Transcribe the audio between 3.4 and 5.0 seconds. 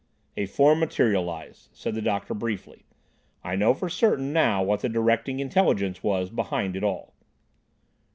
"I know for certain now what the